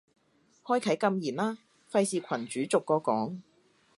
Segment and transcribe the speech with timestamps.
[0.63, 1.59] 開啟禁言啦，
[1.91, 3.37] 費事群主逐個講